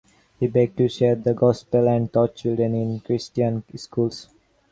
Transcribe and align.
He 0.39 0.47
began 0.47 0.75
to 0.77 0.87
share 0.89 1.13
the 1.13 1.35
Gospel, 1.35 1.87
and 1.87 2.11
taught 2.11 2.33
children 2.33 2.73
in 2.73 3.01
Christian 3.01 3.63
schools. 3.77 4.29